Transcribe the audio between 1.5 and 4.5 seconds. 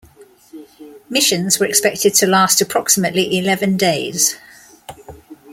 were expected to last approximately eleven days.